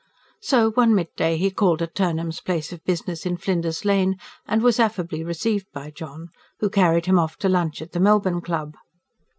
So, 0.39 0.71
one 0.71 0.95
midday 0.95 1.37
he 1.37 1.51
called 1.51 1.83
at 1.83 1.93
Turnham's 1.93 2.41
place 2.41 2.73
of 2.73 2.83
business 2.83 3.23
in 3.23 3.37
Flinders 3.37 3.85
Lane, 3.85 4.17
and 4.47 4.63
was 4.63 4.79
affably 4.79 5.23
received 5.23 5.67
by 5.73 5.91
John, 5.91 6.29
who 6.57 6.71
carried 6.71 7.05
him 7.05 7.19
off 7.19 7.37
to 7.37 7.47
lunch 7.49 7.83
at 7.83 7.91
the 7.91 7.99
Melbourne 7.99 8.41
Club. 8.41 8.73